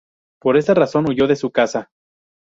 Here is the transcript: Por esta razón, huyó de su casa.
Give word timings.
Por 0.41 0.57
esta 0.57 0.73
razón, 0.73 1.07
huyó 1.07 1.27
de 1.27 1.35
su 1.35 1.51
casa. 1.51 1.91